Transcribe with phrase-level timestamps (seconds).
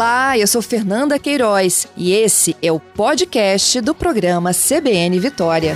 [0.00, 5.74] Olá, eu sou Fernanda Queiroz e esse é o podcast do programa CBN Vitória.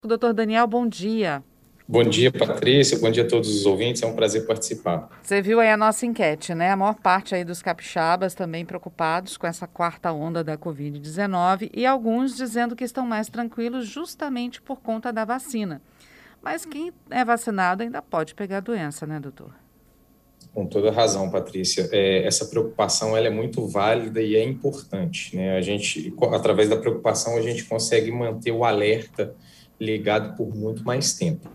[0.00, 1.42] Doutor Daniel, bom dia.
[1.88, 2.96] Bom dia, Patrícia.
[3.00, 4.04] Bom dia a todos os ouvintes.
[4.04, 5.08] É um prazer participar.
[5.20, 6.70] Você viu aí a nossa enquete, né?
[6.70, 11.84] A maior parte aí dos capixabas também preocupados com essa quarta onda da Covid-19 e
[11.84, 15.82] alguns dizendo que estão mais tranquilos justamente por conta da vacina.
[16.42, 19.54] Mas quem é vacinado ainda pode pegar a doença, né, doutor?
[20.54, 21.88] Com toda razão, Patrícia.
[21.92, 25.36] É, essa preocupação ela é muito válida e é importante.
[25.36, 25.56] Né?
[25.56, 29.34] A gente, através da preocupação, a gente consegue manter o alerta
[29.78, 31.48] ligado por muito mais tempo.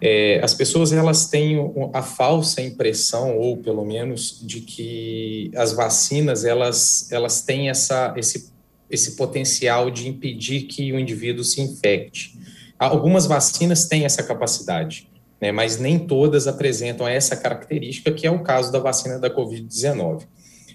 [0.00, 1.58] É, as pessoas elas têm
[1.92, 8.52] a falsa impressão, ou pelo menos, de que as vacinas elas, elas têm essa, esse,
[8.88, 12.38] esse potencial de impedir que o indivíduo se infecte.
[12.78, 15.08] Algumas vacinas têm essa capacidade,
[15.40, 20.22] né, mas nem todas apresentam essa característica, que é o caso da vacina da Covid-19.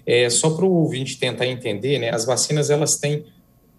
[0.06, 3.24] É, só para o ouvinte tentar entender, né, as vacinas elas têm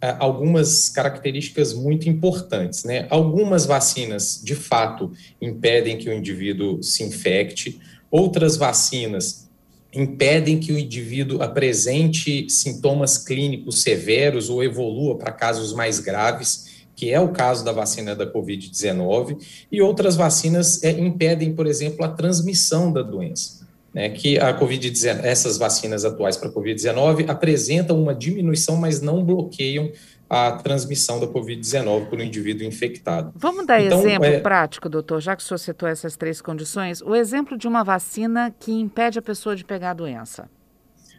[0.02, 2.84] é, algumas características muito importantes.
[2.84, 3.08] Né?
[3.10, 7.80] Algumas vacinas, de fato, impedem que o indivíduo se infecte,
[8.12, 9.46] outras vacinas
[9.94, 17.12] impedem que o indivíduo apresente sintomas clínicos severos ou evolua para casos mais graves, que
[17.12, 22.10] é o caso da vacina da Covid-19, e outras vacinas é, impedem, por exemplo, a
[22.10, 23.66] transmissão da doença
[23.96, 29.24] né, que a COVID-19, essas vacinas atuais para a COVID-19 apresentam uma diminuição, mas não
[29.24, 29.90] bloqueiam
[30.30, 33.32] a transmissão da Covid-19 por um indivíduo infectado.
[33.36, 34.40] Vamos dar então, exemplo é...
[34.40, 38.54] prático, doutor, já que o senhor citou essas três condições, o exemplo de uma vacina
[38.60, 40.50] que impede a pessoa de pegar a doença.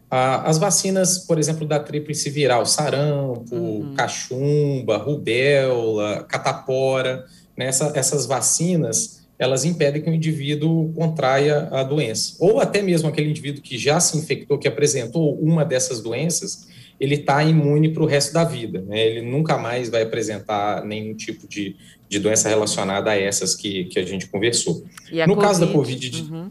[0.09, 3.95] As vacinas, por exemplo, da tríplice viral, sarampo, uhum.
[3.95, 7.27] cachumba, rubéola, catapora,
[7.57, 12.37] né, essa, essas vacinas, elas impedem que o indivíduo contraia a doença.
[12.39, 17.17] Ou até mesmo aquele indivíduo que já se infectou, que apresentou uma dessas doenças, ele
[17.17, 18.83] está imune para o resto da vida.
[18.83, 18.99] Né?
[18.99, 21.77] Ele nunca mais vai apresentar nenhum tipo de,
[22.09, 24.85] de doença relacionada a essas que, que a gente conversou.
[25.27, 25.47] no COVID?
[25.47, 26.23] caso da Covid.
[26.23, 26.51] Uhum.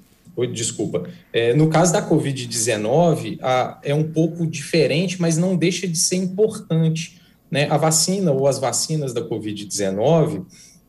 [0.51, 1.09] Desculpa.
[1.31, 3.40] É, no caso da Covid-19,
[3.84, 7.22] é um pouco diferente, mas não deixa de ser importante.
[7.50, 7.68] Né?
[7.69, 10.45] A vacina ou as vacinas da Covid-19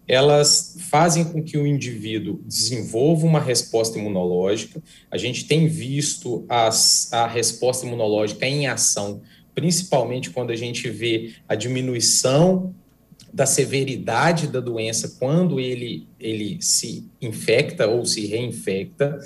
[0.09, 4.81] elas fazem com que o indivíduo desenvolva uma resposta imunológica.
[5.11, 9.21] A gente tem visto as, a resposta imunológica em ação,
[9.55, 12.73] principalmente quando a gente vê a diminuição
[13.37, 19.19] da severidade da doença quando ele, ele se infecta ou se reinfecta,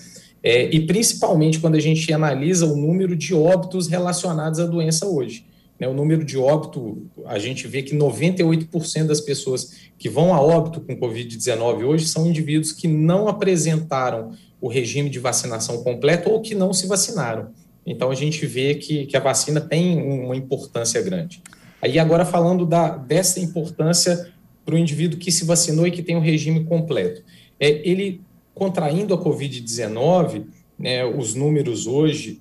[0.43, 5.47] é, e principalmente quando a gente analisa o número de óbitos relacionados à doença hoje.
[5.78, 10.41] Né, o número de óbito, a gente vê que 98% das pessoas que vão a
[10.41, 16.41] óbito com Covid-19 hoje são indivíduos que não apresentaram o regime de vacinação completo ou
[16.41, 17.50] que não se vacinaram.
[17.87, 21.41] Então, a gente vê que, que a vacina tem uma importância grande.
[21.82, 24.30] Aí, agora, falando da, dessa importância
[24.64, 27.22] para o indivíduo que se vacinou e que tem o regime completo.
[27.58, 28.20] É, ele,
[28.54, 30.44] contraindo a Covid-19,
[30.78, 32.41] né, os números hoje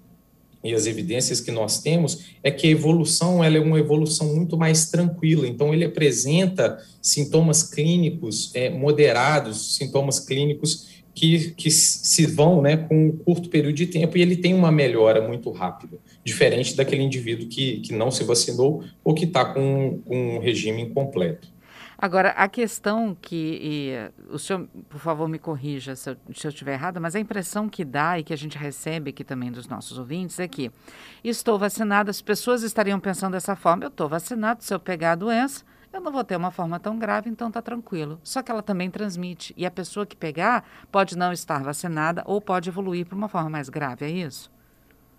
[0.64, 4.58] e as evidências que nós temos é que a evolução ela é uma evolução muito
[4.58, 5.48] mais tranquila.
[5.48, 13.08] Então, ele apresenta sintomas clínicos é, moderados, sintomas clínicos que, que se vão né, com
[13.08, 17.50] um curto período de tempo e ele tem uma melhora muito rápida, diferente daquele indivíduo
[17.50, 21.50] que, que não se vacinou ou que está com, com um regime incompleto.
[21.98, 23.92] Agora, a questão que,
[24.30, 27.68] o senhor, por favor, me corrija se eu, se eu estiver errada, mas a impressão
[27.68, 30.72] que dá e que a gente recebe aqui também dos nossos ouvintes é que
[31.22, 35.16] estou vacinada, as pessoas estariam pensando dessa forma, eu estou vacinado, se eu pegar a
[35.16, 38.20] doença, eu não vou ter uma forma tão grave, então está tranquilo.
[38.24, 42.40] Só que ela também transmite, e a pessoa que pegar pode não estar vacinada ou
[42.40, 44.52] pode evoluir para uma forma mais grave, é isso?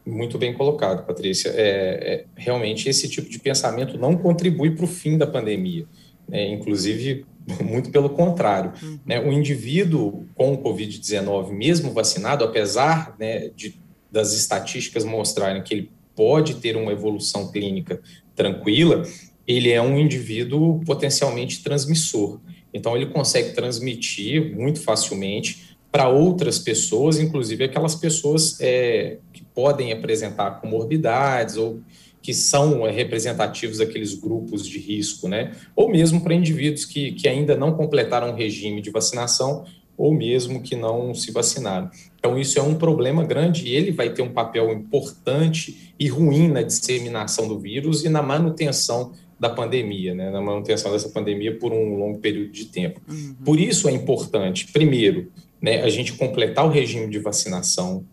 [0.07, 1.51] Muito bem colocado, Patrícia.
[1.51, 5.87] É, é realmente, esse tipo de pensamento não contribui para o fim da pandemia
[6.31, 7.25] é, inclusive
[7.63, 8.73] muito pelo contrário.
[8.83, 8.99] Uhum.
[9.05, 13.79] Né, o indivíduo com o Covid-19, mesmo vacinado, apesar né, de,
[14.11, 18.01] das estatísticas mostrarem que ele pode ter uma evolução clínica
[18.35, 19.03] tranquila,
[19.51, 22.39] ele é um indivíduo potencialmente transmissor.
[22.73, 29.93] Então, ele consegue transmitir muito facilmente para outras pessoas, inclusive aquelas pessoas é, que podem
[29.93, 31.81] apresentar comorbidades ou
[32.23, 35.53] que são é, representativos daqueles grupos de risco, né?
[35.75, 39.65] Ou mesmo para indivíduos que, que ainda não completaram o regime de vacinação
[39.97, 41.91] ou mesmo que não se vacinaram.
[42.19, 46.47] Então, isso é um problema grande e ele vai ter um papel importante e ruim
[46.47, 51.73] na disseminação do vírus e na manutenção da pandemia, né, na manutenção dessa pandemia por
[51.73, 53.01] um longo período de tempo.
[53.09, 53.35] Uhum.
[53.43, 55.33] Por isso é importante, primeiro,
[55.63, 58.05] né, a gente completar o regime de vacinação.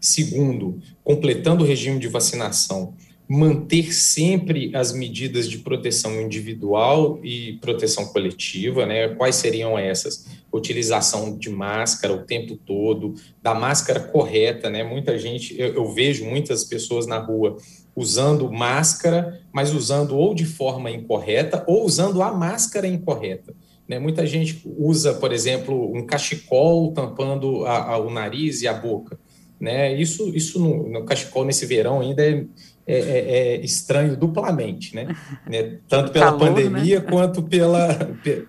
[0.00, 2.94] Segundo, completando o regime de vacinação,
[3.28, 9.08] manter sempre as medidas de proteção individual e proteção coletiva, né?
[9.10, 10.26] Quais seriam essas?
[10.52, 14.82] Utilização de máscara o tempo todo, da máscara correta, né?
[14.82, 17.56] Muita gente, eu, eu vejo muitas pessoas na rua
[17.94, 23.54] usando máscara, mas usando ou de forma incorreta ou usando a máscara incorreta.
[23.88, 23.98] Né?
[23.98, 29.18] Muita gente usa, por exemplo, um cachecol tampando a, a, o nariz e a boca.
[29.60, 29.94] Né?
[30.00, 32.44] Isso, isso no, no cachecol nesse verão ainda é,
[32.86, 35.14] é, é, é estranho duplamente, né?
[35.46, 35.78] né?
[35.88, 37.06] Tanto pela calor, pandemia né?
[37.08, 37.88] quanto pela,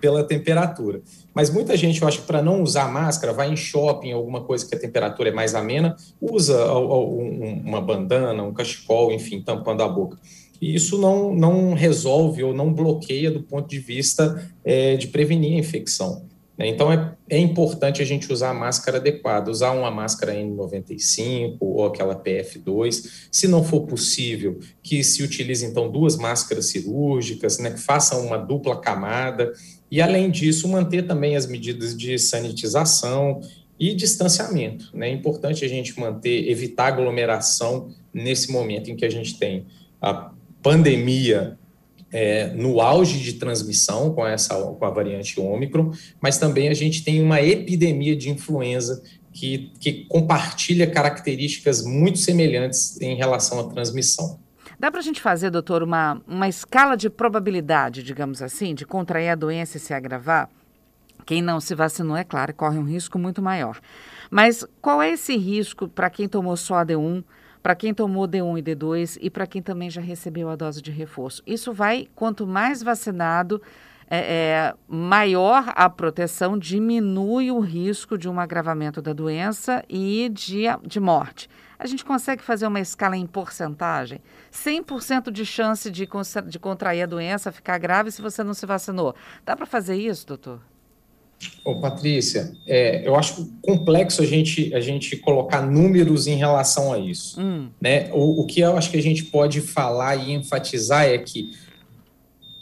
[0.00, 1.00] pela temperatura.
[1.34, 4.66] Mas muita gente, eu acho que para não usar máscara, vai em shopping, alguma coisa
[4.66, 10.18] que a temperatura é mais amena, usa uma bandana, um cachecol, enfim, tampando a boca.
[10.60, 15.56] E isso não, não resolve ou não bloqueia do ponto de vista é, de prevenir
[15.56, 16.22] a infecção.
[16.62, 16.68] Né?
[16.68, 21.84] Então, é, é importante a gente usar a máscara adequada, usar uma máscara N95 ou
[21.84, 23.26] aquela PF2.
[23.32, 28.38] Se não for possível, que se utilize, então, duas máscaras cirúrgicas, né, que façam uma
[28.38, 29.52] dupla camada.
[29.90, 33.40] E, além disso, manter também as medidas de sanitização
[33.78, 34.96] e distanciamento.
[34.96, 35.08] Né?
[35.08, 39.66] É importante a gente manter, evitar aglomeração nesse momento em que a gente tem
[40.00, 40.30] a
[40.62, 41.58] pandemia
[42.12, 47.02] é, no auge de transmissão com essa com a variante Ômicron, mas também a gente
[47.02, 54.38] tem uma epidemia de influenza que, que compartilha características muito semelhantes em relação à transmissão.
[54.78, 59.30] Dá para a gente fazer, doutor, uma, uma escala de probabilidade, digamos assim, de contrair
[59.30, 60.50] a doença e se agravar?
[61.24, 63.80] Quem não se vacinou, é claro, corre um risco muito maior.
[64.30, 67.22] Mas qual é esse risco para quem tomou só a D1?
[67.62, 70.90] Para quem tomou D1 e D2 e para quem também já recebeu a dose de
[70.90, 71.42] reforço.
[71.46, 73.62] Isso vai, quanto mais vacinado,
[74.10, 80.64] é, é, maior a proteção, diminui o risco de um agravamento da doença e de,
[80.84, 81.48] de morte.
[81.78, 84.20] A gente consegue fazer uma escala em porcentagem?
[84.52, 86.06] 100% de chance de,
[86.46, 89.14] de contrair a doença, ficar grave se você não se vacinou.
[89.44, 90.60] Dá para fazer isso, doutor?
[91.64, 96.98] Ô, Patrícia, é, eu acho complexo a gente, a gente colocar números em relação a
[96.98, 97.40] isso.
[97.40, 97.68] Hum.
[97.80, 98.10] Né?
[98.12, 101.52] O, o que eu acho que a gente pode falar e enfatizar é que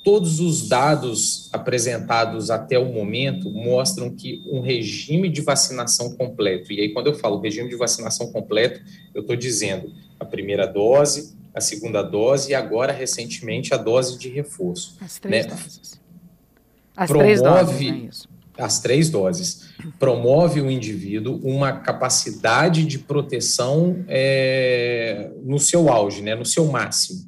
[0.04, 6.80] todos os dados apresentados até o momento mostram que um regime de vacinação completo, e
[6.80, 8.80] aí quando eu falo regime de vacinação completo,
[9.14, 14.28] eu estou dizendo a primeira dose, a segunda dose e agora, recentemente, a dose de
[14.28, 14.96] reforço.
[15.00, 15.52] As três né?
[15.52, 16.00] doses.
[16.96, 22.98] As promove, três doses, é isso as três doses, promove o indivíduo uma capacidade de
[22.98, 27.20] proteção é, no seu auge, né, no seu máximo.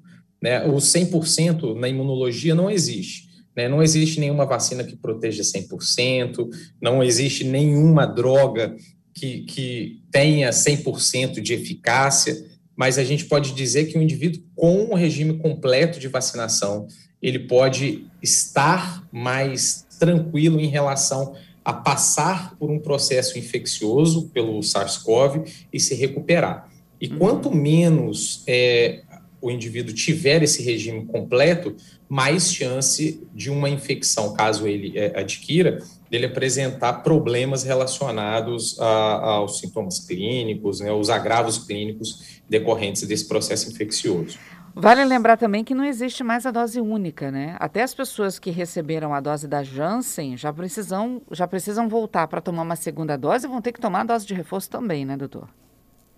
[0.43, 0.65] Né?
[0.67, 3.29] O 100% na imunologia não existe.
[3.57, 3.69] Né?
[3.69, 6.49] Não existe nenhuma vacina que proteja 100%,
[6.81, 8.75] não existe nenhuma droga
[9.15, 12.45] que, que tenha 100% de eficácia,
[12.75, 16.87] mas a gente pode dizer que o indivíduo com um regime completo de vacinação,
[17.21, 21.33] ele pode estar mais tranquilo em relação
[21.65, 26.69] a passar por um processo infeccioso pelo SARS-CoV e se recuperar.
[27.01, 27.19] E uhum.
[27.19, 29.03] quanto menos é,
[29.41, 31.77] o indivíduo tiver esse regime completo,
[32.09, 35.79] mais chance de uma infecção, caso ele é, adquira,
[36.11, 43.71] dele apresentar problemas relacionados a, aos sintomas clínicos, né, os agravos clínicos decorrentes desse processo
[43.71, 44.37] infeccioso.
[44.75, 47.57] Vale lembrar também que não existe mais a dose única, né?
[47.59, 52.41] Até as pessoas que receberam a dose da Janssen já precisam, já precisam voltar para
[52.41, 55.17] tomar uma segunda dose e vão ter que tomar a dose de reforço também, né,
[55.17, 55.49] doutor?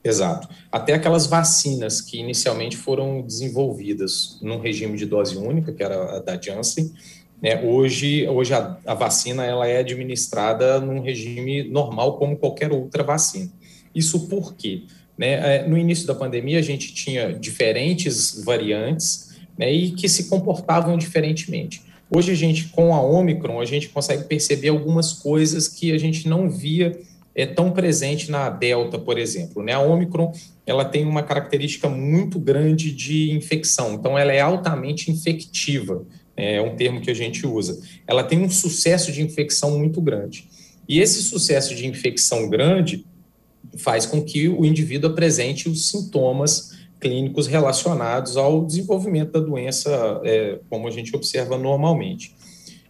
[0.05, 0.49] Exato.
[0.71, 6.21] Até aquelas vacinas que inicialmente foram desenvolvidas num regime de dose única, que era a
[6.21, 6.93] da Janssen,
[7.43, 13.03] né, hoje, hoje a, a vacina ela é administrada num regime normal, como qualquer outra
[13.03, 13.51] vacina.
[13.95, 14.85] Isso por quê?
[15.17, 15.57] Né?
[15.57, 20.97] É, no início da pandemia, a gente tinha diferentes variantes né, e que se comportavam
[20.97, 21.83] diferentemente.
[22.11, 26.29] Hoje, a gente, com a Omicron, a gente consegue perceber algumas coisas que a gente
[26.29, 26.99] não via
[27.35, 29.63] é, tão presente na Delta, por exemplo.
[29.63, 29.73] Né?
[29.73, 30.33] A Omicron
[30.67, 36.07] ela tem uma característica muito grande de infecção, então ela é altamente infectiva,
[36.37, 36.55] né?
[36.55, 37.81] é um termo que a gente usa.
[38.07, 40.49] Ela tem um sucesso de infecção muito grande.
[40.89, 43.05] E esse sucesso de infecção grande
[43.77, 50.59] faz com que o indivíduo apresente os sintomas clínicos relacionados ao desenvolvimento da doença, é,
[50.71, 52.35] como a gente observa normalmente.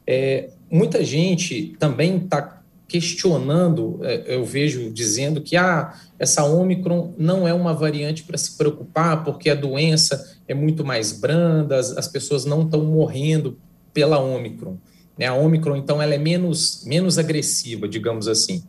[0.07, 7.49] É, muita gente também está questionando, é, eu vejo dizendo que ah, essa Omicron não
[7.49, 12.07] é uma variante para se preocupar, porque a doença é muito mais branda, as, as
[12.07, 13.59] pessoas não estão morrendo
[13.93, 14.76] pela Omicron.
[15.19, 15.26] Né?
[15.26, 18.62] A Omicron, então, ela é menos, menos agressiva, digamos assim.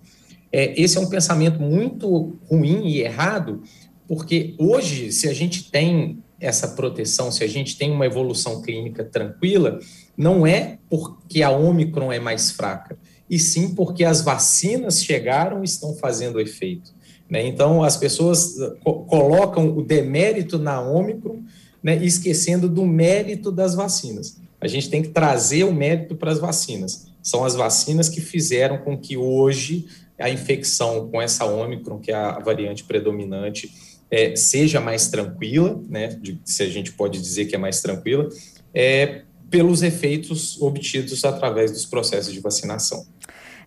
[0.56, 3.62] É, esse é um pensamento muito ruim e errado,
[4.08, 9.04] porque hoje, se a gente tem essa proteção, se a gente tem uma evolução clínica
[9.04, 9.80] tranquila,
[10.16, 12.98] não é porque a Omicron é mais fraca,
[13.30, 16.94] e sim porque as vacinas chegaram e estão fazendo efeito.
[17.30, 17.46] Né?
[17.46, 21.44] Então, as pessoas co colocam o demérito na Omicron,
[21.84, 24.38] né, esquecendo do mérito das vacinas.
[24.62, 27.08] A gente tem que trazer o mérito para as vacinas.
[27.22, 29.86] São as vacinas que fizeram com que hoje
[30.20, 33.72] a infecção com essa Omicron, que é a variante predominante,
[34.10, 38.30] é, seja mais tranquila, né, de, se a gente pode dizer que é mais tranquila,
[38.74, 43.06] é, pelos efeitos obtidos através dos processos de vacinação.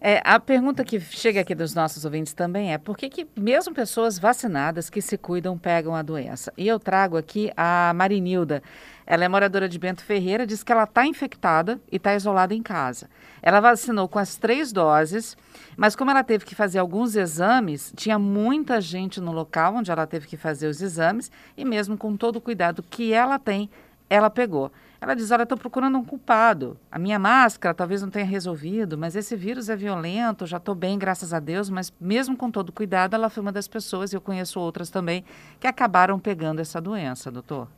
[0.00, 3.74] É, a pergunta que chega aqui dos nossos ouvintes também é por que, que mesmo
[3.74, 6.52] pessoas vacinadas que se cuidam pegam a doença?
[6.56, 8.62] E eu trago aqui a Marinilda.
[9.10, 12.62] Ela é moradora de Bento Ferreira, diz que ela está infectada e está isolada em
[12.62, 13.08] casa.
[13.40, 15.34] Ela vacinou com as três doses,
[15.78, 20.06] mas como ela teve que fazer alguns exames, tinha muita gente no local onde ela
[20.06, 23.70] teve que fazer os exames e mesmo com todo o cuidado que ela tem,
[24.10, 24.70] ela pegou.
[25.00, 26.76] Ela diz: Olha, estou procurando um culpado.
[26.92, 30.98] A minha máscara talvez não tenha resolvido, mas esse vírus é violento, já estou bem,
[30.98, 31.70] graças a Deus.
[31.70, 35.24] Mas mesmo com todo cuidado, ela foi uma das pessoas, e eu conheço outras também,
[35.58, 37.77] que acabaram pegando essa doença, doutor.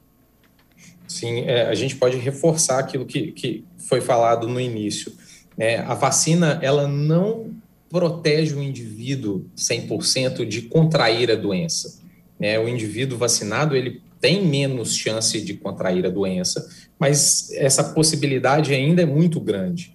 [1.07, 5.13] Sim, é, a gente pode reforçar aquilo que, que foi falado no início.
[5.59, 7.51] É, a vacina, ela não
[7.91, 11.99] protege o indivíduo 100% de contrair a doença.
[12.39, 12.59] Né?
[12.59, 16.69] O indivíduo vacinado, ele tem menos chance de contrair a doença,
[16.99, 19.95] mas essa possibilidade ainda é muito grande.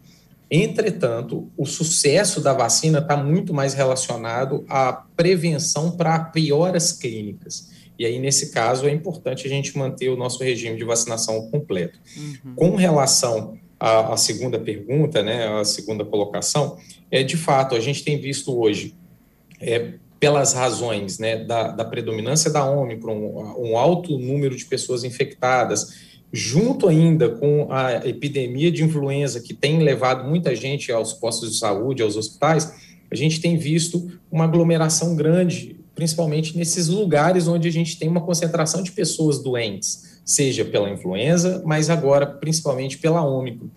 [0.50, 7.70] Entretanto, o sucesso da vacina está muito mais relacionado à prevenção para pioras clínicas.
[7.98, 12.00] E aí, nesse caso, é importante a gente manter o nosso regime de vacinação completo.
[12.18, 12.56] Uhum.
[12.56, 16.78] Com relação à, à, segunda pergunta, né, a segunda colocação,
[17.10, 18.96] é de fato, a gente tem visto hoje
[19.62, 26.06] é, pelas razões né, da, da predominância da Ômicron, um alto número de pessoas infectadas,
[26.32, 31.60] junto ainda com a epidemia de influenza que tem levado muita gente aos postos de
[31.60, 32.74] saúde, aos hospitais,
[33.10, 38.22] a gente tem visto uma aglomeração grande, principalmente nesses lugares onde a gente tem uma
[38.22, 43.70] concentração de pessoas doentes, seja pela influenza, mas agora principalmente pela Ômicron.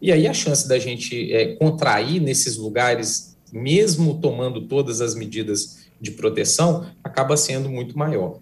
[0.00, 5.86] E aí a chance da gente é, contrair nesses lugares, mesmo tomando todas as medidas
[6.00, 8.38] de proteção acaba sendo muito maior.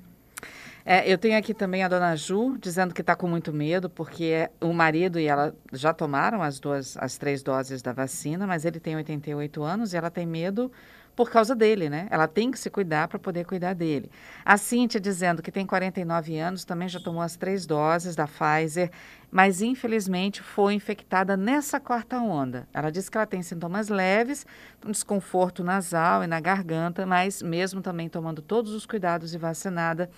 [0.87, 4.51] É, eu tenho aqui também a dona Ju dizendo que está com muito medo, porque
[4.61, 8.79] o marido e ela já tomaram as duas, as três doses da vacina, mas ele
[8.79, 10.71] tem 88 anos e ela tem medo
[11.15, 12.09] por causa dele, né?
[12.11, 14.11] Ela tem que se cuidar para poder cuidar dele.
[14.45, 18.91] A Cíntia dizendo que tem 49 anos, também já tomou as três doses da Pfizer,
[19.31, 22.69] mas infelizmente foi infectada nessa quarta onda.
[22.73, 24.47] Ela disse que ela tem sintomas leves,
[24.85, 30.11] um desconforto nasal e na garganta, mas mesmo também tomando todos os cuidados e vacinada,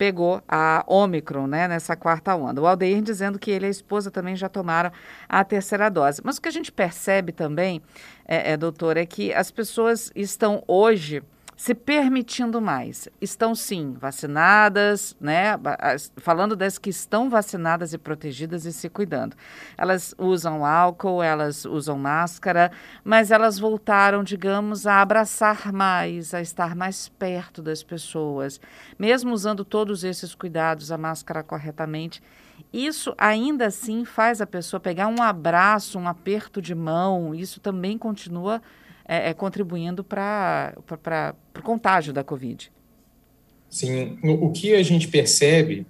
[0.00, 2.62] pegou a Omicron, né, nessa quarta onda.
[2.62, 4.90] O Aldeir dizendo que ele e a esposa também já tomaram
[5.28, 6.22] a terceira dose.
[6.24, 7.82] Mas o que a gente percebe também,
[8.26, 11.22] é, é doutor, é que as pessoas estão hoje
[11.60, 13.06] se permitindo mais.
[13.20, 15.58] Estão sim vacinadas, né?
[16.16, 19.36] Falando das que estão vacinadas e protegidas e se cuidando.
[19.76, 22.72] Elas usam álcool, elas usam máscara,
[23.04, 28.58] mas elas voltaram, digamos, a abraçar mais, a estar mais perto das pessoas,
[28.98, 32.22] mesmo usando todos esses cuidados, a máscara corretamente.
[32.72, 37.98] Isso ainda assim faz a pessoa pegar um abraço, um aperto de mão, isso também
[37.98, 38.62] continua
[39.10, 40.72] é, é, contribuindo para
[41.58, 42.70] o contágio da Covid.
[43.68, 45.84] Sim, o que a gente percebe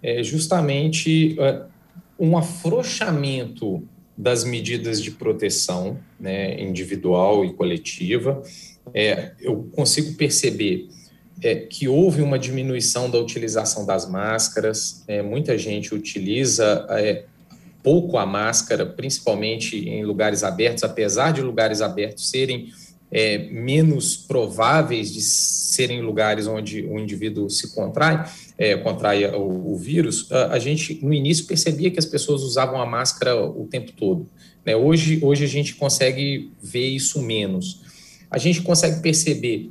[0.00, 1.68] é justamente uh,
[2.16, 3.82] um afrouxamento
[4.16, 8.40] das medidas de proteção né, individual e coletiva.
[8.94, 10.88] É, eu consigo perceber
[11.42, 17.24] é, que houve uma diminuição da utilização das máscaras, é, muita gente utiliza é,
[17.82, 22.68] pouco a máscara, principalmente em lugares abertos, apesar de lugares abertos serem
[23.10, 28.24] é, menos prováveis de serem lugares onde o indivíduo se contrai,
[28.56, 32.80] é, contrai o, o vírus, a, a, gente no início percebia que as pessoas usavam
[32.80, 34.28] a máscara o tempo todo.
[34.64, 34.76] Né?
[34.76, 37.80] Hoje, hoje a gente consegue ver isso menos.
[38.30, 39.70] A gente consegue perceber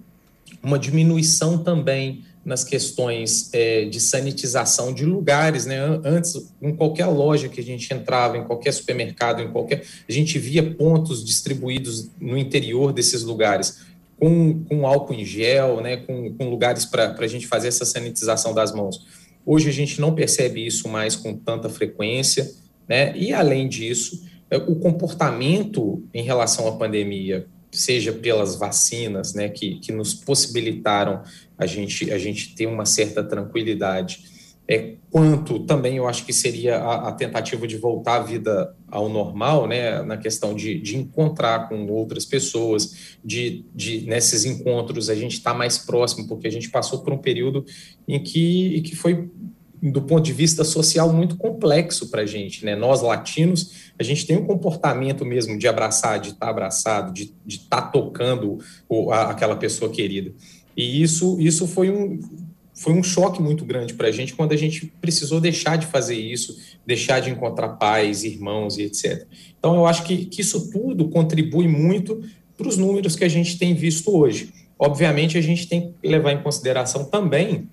[0.62, 5.77] uma diminuição também nas questões é, de sanitização de lugares, né?
[6.03, 10.39] Antes, em qualquer loja que a gente entrava, em qualquer supermercado, em qualquer, a gente
[10.39, 13.82] via pontos distribuídos no interior desses lugares
[14.20, 15.98] com, com álcool em gel, né?
[15.98, 19.06] Com, com lugares para a gente fazer essa sanitização das mãos.
[19.46, 22.51] Hoje a gente não percebe isso mais com tanta frequência,
[22.88, 23.15] né?
[23.15, 29.80] E além disso, é, o comportamento em relação à pandemia seja pelas vacinas, né, que,
[29.80, 31.24] que nos possibilitaram
[31.58, 34.24] a gente, a gente ter uma certa tranquilidade,
[34.72, 39.10] é, quanto também eu acho que seria a, a, tentativa de voltar a vida ao
[39.10, 45.16] normal, né, na questão de, de encontrar com outras pessoas, de, de nesses encontros a
[45.16, 47.66] gente estar tá mais próximo, porque a gente passou por um período
[48.08, 49.28] em que, em que foi
[49.81, 52.75] do ponto de vista social muito complexo para a gente, né?
[52.75, 57.33] Nós latinos, a gente tem um comportamento mesmo de abraçar, de estar tá abraçado, de
[57.48, 60.33] estar tá tocando o, a, aquela pessoa querida.
[60.75, 62.19] E isso, isso foi um
[62.79, 66.15] foi um choque muito grande para a gente quando a gente precisou deixar de fazer
[66.15, 69.27] isso, deixar de encontrar pais, irmãos e etc.
[69.59, 72.24] Então, eu acho que, que isso tudo contribui muito
[72.57, 74.53] para os números que a gente tem visto hoje.
[74.77, 77.67] Obviamente, a gente tem que levar em consideração também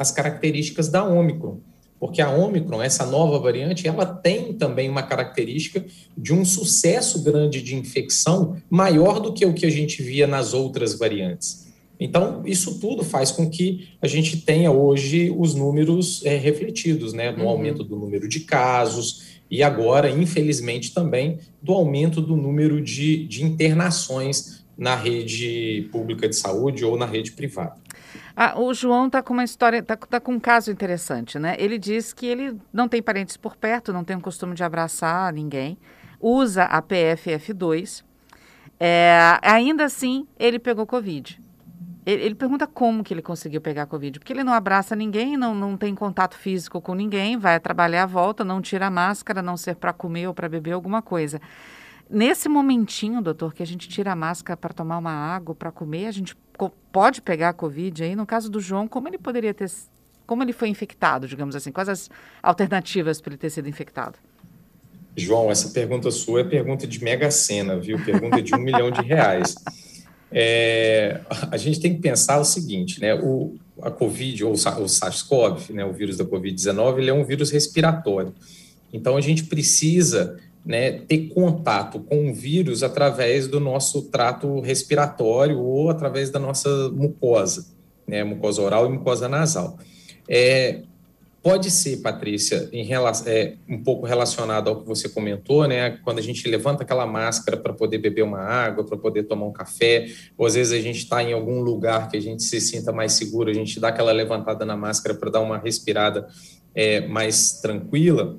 [0.00, 1.58] as características da Ômicron,
[1.98, 5.84] porque a Ômicron, essa nova variante, ela tem também uma característica
[6.16, 10.54] de um sucesso grande de infecção maior do que o que a gente via nas
[10.54, 11.68] outras variantes.
[12.00, 17.30] Então, isso tudo faz com que a gente tenha hoje os números é, refletidos, né,
[17.30, 17.50] no uhum.
[17.50, 23.44] aumento do número de casos e agora, infelizmente, também do aumento do número de, de
[23.44, 27.76] internações na rede pública de saúde ou na rede privada.
[28.36, 31.56] Ah, o João está com uma história, está tá com um caso interessante, né?
[31.58, 35.32] Ele diz que ele não tem parentes por perto, não tem o costume de abraçar
[35.32, 35.78] ninguém,
[36.20, 38.04] usa a PFF2.
[38.78, 41.40] É, ainda assim, ele pegou Covid.
[42.06, 45.54] Ele, ele, pergunta como que ele conseguiu pegar Covid, porque ele não abraça ninguém, não,
[45.54, 49.42] não tem contato físico com ninguém, vai trabalhar à volta, não tira a máscara, a
[49.42, 51.40] não ser para comer ou para beber alguma coisa.
[52.10, 56.06] Nesse momentinho, doutor, que a gente tira a máscara para tomar uma água, para comer,
[56.06, 56.34] a gente
[56.90, 58.16] pode pegar a Covid aí?
[58.16, 59.70] No caso do João, como ele poderia ter.
[60.26, 61.70] Como ele foi infectado, digamos assim?
[61.70, 62.10] Quais as
[62.42, 64.18] alternativas para ele ter sido infectado?
[65.16, 68.02] João, essa pergunta sua é pergunta de mega cena, viu?
[68.04, 69.54] Pergunta de um milhão de reais.
[70.32, 73.14] É, a gente tem que pensar o seguinte, né?
[73.14, 77.50] O, a Covid, ou o SARS-CoV, né, o vírus da Covid-19, ele é um vírus
[77.50, 78.34] respiratório.
[78.92, 85.58] Então, a gente precisa né, ter contato com o vírus através do nosso trato respiratório
[85.58, 87.66] ou através da nossa mucosa,
[88.06, 89.78] né, mucosa oral e mucosa nasal.
[90.28, 90.82] É,
[91.42, 96.18] pode ser, Patrícia, em relação, é, um pouco relacionado ao que você comentou, né, quando
[96.18, 100.06] a gente levanta aquela máscara para poder beber uma água, para poder tomar um café,
[100.36, 103.14] ou às vezes a gente está em algum lugar que a gente se sinta mais
[103.14, 106.28] seguro, a gente dá aquela levantada na máscara para dar uma respirada
[106.74, 108.38] é, mais tranquila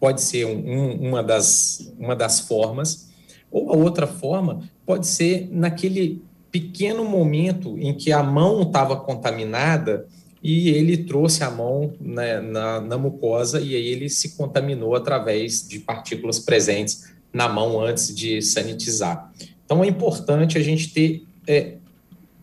[0.00, 3.10] pode ser um, uma, das, uma das formas,
[3.50, 10.06] ou a outra forma pode ser naquele pequeno momento em que a mão estava contaminada
[10.42, 15.68] e ele trouxe a mão né, na, na, mucosa e aí ele se contaminou através
[15.68, 19.30] de partículas presentes na mão antes de sanitizar.
[19.64, 21.74] Então é importante a gente ter é,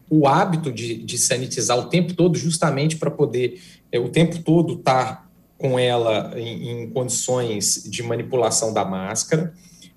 [0.10, 3.60] o hábito de, de sanitizar o tempo todo, justamente para poder
[3.92, 5.27] é, o tempo todo estar tá
[5.58, 9.54] com ela em, em condições de manipulação da máscara,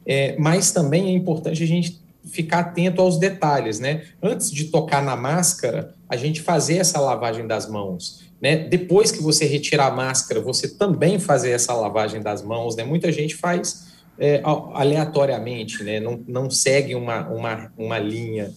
[0.06, 4.04] é, mas também é importante a gente ficar atento aos detalhes, né?
[4.22, 8.56] Antes de tocar na máscara, a gente fazer essa lavagem das mãos, né?
[8.56, 12.84] Depois que você retirar a máscara, você também fazer essa lavagem das mãos, né?
[12.84, 16.00] Muita gente faz é, aleatoriamente, né?
[16.00, 18.52] Não, não segue uma, uma, uma linha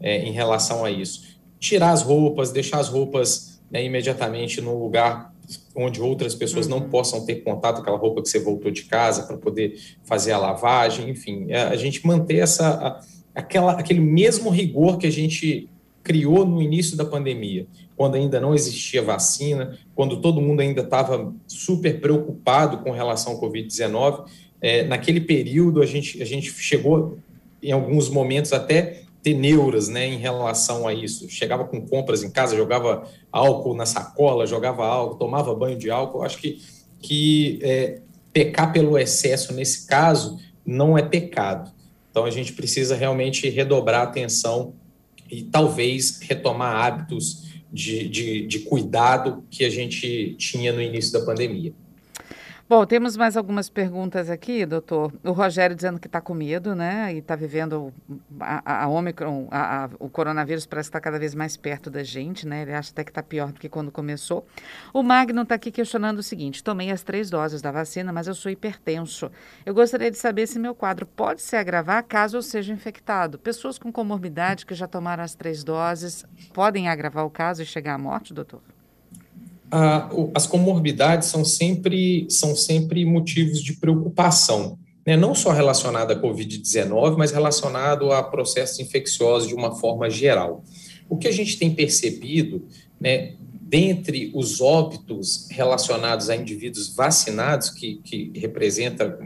[0.00, 1.34] é, em relação a isso.
[1.58, 5.33] Tirar as roupas, deixar as roupas né, imediatamente no lugar
[5.74, 6.78] onde outras pessoas uhum.
[6.78, 10.32] não possam ter contato com aquela roupa que você voltou de casa para poder fazer
[10.32, 13.00] a lavagem, enfim, é, a gente manter essa a,
[13.34, 15.68] aquela, aquele mesmo rigor que a gente
[16.02, 21.32] criou no início da pandemia, quando ainda não existia vacina, quando todo mundo ainda estava
[21.46, 24.26] super preocupado com relação ao Covid-19.
[24.60, 27.18] É, naquele período, a gente, a gente chegou,
[27.62, 31.30] em alguns momentos, até ter neuras né, em relação a isso.
[31.30, 36.22] Chegava com compras em casa, jogava álcool na sacola, jogava álcool, tomava banho de álcool.
[36.22, 36.60] Acho que,
[37.00, 38.02] que é,
[38.34, 41.72] pecar pelo excesso nesse caso não é pecado.
[42.10, 44.74] Então a gente precisa realmente redobrar a atenção
[45.30, 51.24] e talvez retomar hábitos de, de, de cuidado que a gente tinha no início da
[51.24, 51.72] pandemia.
[52.66, 55.12] Bom, temos mais algumas perguntas aqui, doutor.
[55.22, 57.12] O Rogério dizendo que está com medo, né?
[57.12, 57.92] E está vivendo
[58.40, 62.02] a, a Omicron, a, a, o coronavírus parece estar tá cada vez mais perto da
[62.02, 62.62] gente, né?
[62.62, 64.46] Ele acha até que está pior do que quando começou.
[64.94, 68.34] O Magno está aqui questionando o seguinte: tomei as três doses da vacina, mas eu
[68.34, 69.30] sou hipertenso.
[69.66, 73.38] Eu gostaria de saber se meu quadro pode se agravar caso eu seja infectado.
[73.38, 76.24] Pessoas com comorbidade que já tomaram as três doses
[76.54, 78.62] podem agravar o caso e chegar à morte, doutor?
[80.34, 85.16] As comorbidades são sempre, são sempre motivos de preocupação, né?
[85.16, 90.62] não só relacionado à Covid-19, mas relacionado a processos infecciosos de uma forma geral.
[91.08, 92.64] O que a gente tem percebido,
[93.00, 99.18] né, dentre os óbitos relacionados a indivíduos vacinados, que, que representa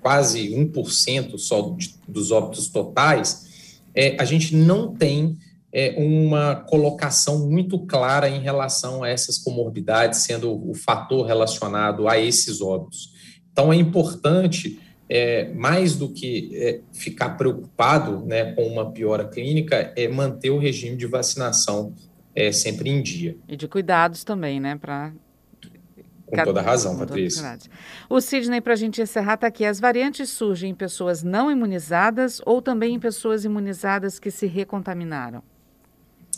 [0.00, 3.48] quase 1% só de, dos óbitos totais,
[3.94, 5.36] é, a gente não tem
[5.72, 12.18] é, uma colocação muito clara em relação a essas comorbidades, sendo o fator relacionado a
[12.18, 13.12] esses óbitos.
[13.52, 19.92] Então, é importante, é, mais do que é, ficar preocupado né, com uma piora clínica,
[19.96, 21.94] é manter o regime de vacinação
[22.34, 23.36] é, sempre em dia.
[23.48, 25.12] E de cuidados também, né, para
[26.26, 27.58] com toda razão, Patrícia.
[28.08, 29.64] O Sidney, para a gente encerrar, está aqui.
[29.64, 35.42] As variantes surgem em pessoas não imunizadas ou também em pessoas imunizadas que se recontaminaram?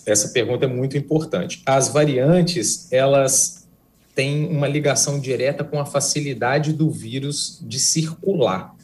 [0.04, 1.62] Essa pergunta é muito importante.
[1.64, 3.66] As variantes, elas
[4.14, 8.74] têm uma ligação direta com a facilidade do vírus de circular.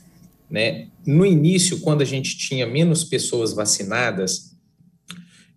[0.51, 0.89] Né?
[1.05, 4.57] No início, quando a gente tinha menos pessoas vacinadas,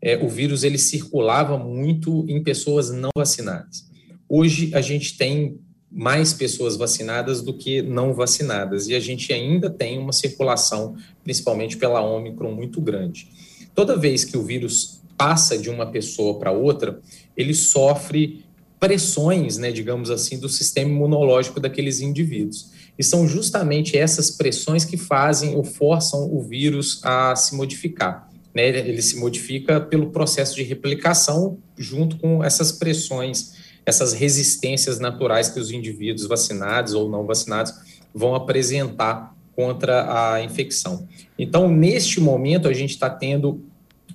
[0.01, 3.85] é, o vírus ele circulava muito em pessoas não vacinadas.
[4.27, 5.59] Hoje a gente tem
[5.91, 11.75] mais pessoas vacinadas do que não vacinadas e a gente ainda tem uma circulação, principalmente
[11.75, 13.27] pela Ômicron, muito grande.
[13.75, 16.99] Toda vez que o vírus passa de uma pessoa para outra,
[17.37, 18.43] ele sofre
[18.79, 22.71] pressões, né, digamos assim, do sistema imunológico daqueles indivíduos.
[22.97, 28.27] E são justamente essas pressões que fazem ou forçam o vírus a se modificar.
[28.51, 28.69] Né?
[28.69, 33.51] Ele se modifica pelo processo de replicação, junto com essas pressões,
[33.85, 37.71] essas resistências naturais que os indivíduos vacinados ou não vacinados
[38.11, 41.07] vão apresentar contra a infecção.
[41.37, 43.63] Então, neste momento, a gente está tendo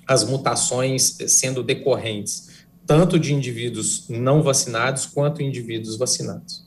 [0.07, 2.47] as mutações sendo decorrentes
[2.87, 6.65] tanto de indivíduos não vacinados quanto indivíduos vacinados.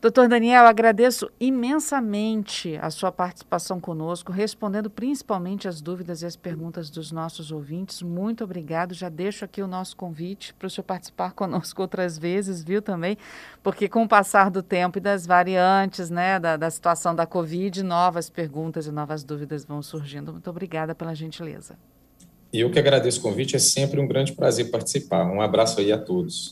[0.00, 6.88] Doutor Daniel, agradeço imensamente a sua participação conosco, respondendo principalmente as dúvidas e as perguntas
[6.88, 8.00] dos nossos ouvintes.
[8.00, 8.94] Muito obrigado.
[8.94, 13.18] Já deixo aqui o nosso convite para o senhor participar conosco outras vezes, viu também?
[13.60, 17.82] Porque com o passar do tempo e das variantes, né, da, da situação da Covid,
[17.82, 20.32] novas perguntas e novas dúvidas vão surgindo.
[20.32, 21.76] Muito obrigada pela gentileza.
[22.52, 25.24] E eu que agradeço o convite, é sempre um grande prazer participar.
[25.30, 26.46] Um abraço aí a todos.